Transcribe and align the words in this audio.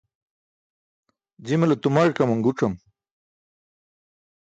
Jimale 1.45 1.75
tumaẏ 1.81 2.09
kaman 2.17 2.39
guc̣am. 2.45 2.73